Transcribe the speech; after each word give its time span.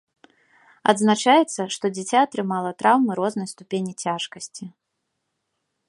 Адзначаецца, 0.93 1.61
што 1.75 1.85
дзіця 1.97 2.17
атрымала 2.29 2.71
траўмы 2.81 3.11
рознай 3.21 3.47
ступені 3.53 3.93
цяжкасці. 4.09 4.65